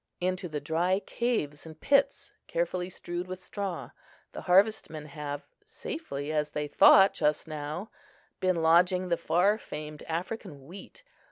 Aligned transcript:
Into 0.19 0.49
the 0.49 0.59
dry 0.59 0.99
caves 0.99 1.63
and 1.63 1.79
pits, 1.79 2.33
carefully 2.47 2.89
strewed 2.89 3.27
with 3.27 3.37
straw, 3.37 3.91
the 4.31 4.41
harvest 4.41 4.89
men 4.89 5.05
have 5.05 5.43
(safely, 5.63 6.31
as 6.31 6.49
they 6.49 6.67
thought 6.67 7.13
just 7.13 7.47
now) 7.47 7.91
been 8.39 8.63
lodging 8.63 9.09
the 9.09 9.15
far 9.17 9.59
famed 9.59 10.01
African 10.07 10.65
wheat. 10.65 11.03